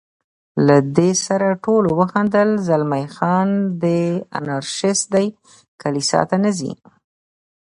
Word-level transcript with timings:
له 0.67 0.77
دې 0.97 1.11
سره 1.25 1.47
ټولو 1.65 1.89
وخندل، 1.99 2.49
زلمی 2.67 3.05
خان: 3.15 3.49
دی 3.81 4.01
انارشیست 4.37 5.05
دی، 5.13 5.27
کلیسا 5.81 6.19
ته 6.29 6.35
نه 6.43 6.51
ځي. 6.59 6.73